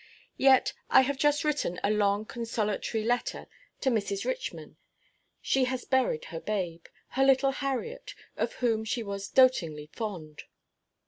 Yet 0.37 0.73
I 0.89 1.01
have 1.01 1.19
just 1.19 1.43
written 1.43 1.79
a 1.83 1.91
long 1.91 2.25
consolatory 2.25 3.03
letter 3.03 3.45
to 3.81 3.91
Mrs. 3.91 4.25
Richman. 4.25 4.77
She 5.43 5.65
has 5.65 5.85
buried, 5.85 6.25
her 6.33 6.39
babe 6.39 6.87
her 7.09 7.23
little 7.23 7.51
Harriet, 7.51 8.15
of 8.35 8.53
whom 8.53 8.83
she 8.83 9.03
was 9.03 9.29
dotingly 9.29 9.91
fond. 9.93 10.45